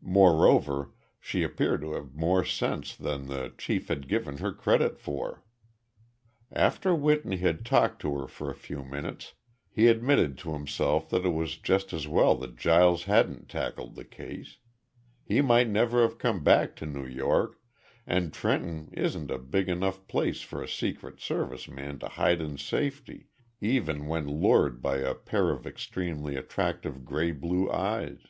[0.00, 5.44] Moreover, she appeared to have more sense than the chief had given her credit for.
[6.50, 9.34] After Whitney had talked to her for a few minutes
[9.68, 14.06] he admitted to himself that it was just as well that Giles hadn't tackled the
[14.06, 14.56] case
[15.22, 17.60] he might never have come back to New York,
[18.06, 22.56] and Trenton isn't a big enough place for a Secret Service man to hide in
[22.56, 23.28] safety,
[23.60, 28.28] even when lured by a pair of extremely attractive gray blue eyes.